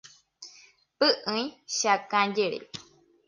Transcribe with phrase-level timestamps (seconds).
[0.97, 1.43] Py'ỹi
[1.75, 2.59] cheakãjere.